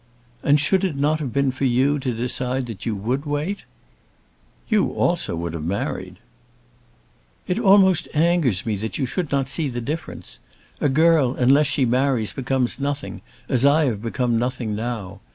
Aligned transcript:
"And 0.41 0.59
should 0.59 0.83
it 0.83 0.95
not 0.95 1.19
have 1.19 1.31
been 1.31 1.51
for 1.51 1.65
you 1.65 1.99
to 1.99 2.11
decide 2.11 2.65
that 2.65 2.87
you 2.87 2.95
would 2.95 3.27
wait?" 3.27 3.65
"You 4.67 4.89
also 4.93 5.35
would 5.35 5.53
have 5.53 5.63
married." 5.63 6.17
"It 7.45 7.59
almost 7.59 8.07
angers 8.15 8.65
me 8.65 8.77
that 8.77 8.97
you 8.97 9.05
should 9.05 9.31
not 9.31 9.47
see 9.47 9.67
the 9.67 9.79
difference. 9.79 10.39
A 10.79 10.89
girl 10.89 11.35
unless 11.35 11.67
she 11.67 11.85
marries 11.85 12.33
becomes 12.33 12.79
nothing, 12.79 13.21
as 13.47 13.63
I 13.63 13.85
have 13.85 14.01
become 14.01 14.39
nothing 14.39 14.75
now. 14.75 15.19